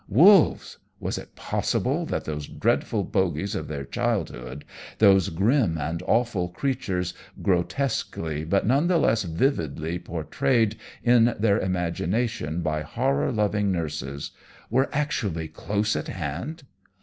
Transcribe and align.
Wolves! 0.09 0.79
was 0.99 1.19
it 1.19 1.35
possible 1.35 2.07
that 2.07 2.25
those 2.25 2.47
dreadful 2.47 3.03
bogies 3.03 3.53
of 3.53 3.67
their 3.67 3.85
childhood 3.85 4.65
those 4.97 5.29
grim 5.29 5.77
and 5.77 6.01
awful 6.07 6.47
creatures, 6.49 7.13
grotesquely 7.43 8.43
but 8.43 8.65
none 8.65 8.87
the 8.87 8.97
less 8.97 9.21
vividly 9.21 9.99
portrayed 9.99 10.75
in 11.03 11.35
their 11.39 11.59
imagination 11.59 12.63
by 12.63 12.81
horror 12.81 13.31
loving 13.31 13.71
nurses 13.71 14.31
were 14.71 14.89
actually 14.91 15.47
close 15.47 15.95
at 15.95 16.07
hand! 16.07 16.63